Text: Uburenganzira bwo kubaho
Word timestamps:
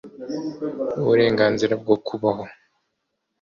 Uburenganzira 1.01 1.73
bwo 1.81 1.95
kubaho 2.05 2.43